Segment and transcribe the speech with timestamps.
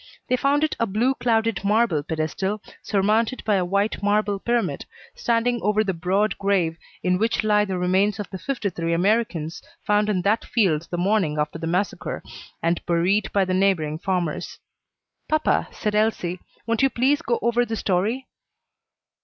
[0.29, 5.59] They found it a blue clouded marble pedestal, surmounted by a white marble pyramid, standing
[5.61, 10.09] over the broad grave in which lie the remains of the fifty three Americans found
[10.09, 12.23] in that field the morning after the massacre,
[12.63, 14.57] and buried by the neighboring farmers.
[15.29, 18.27] "Papa," said Elsie, "won't you please go over the story?"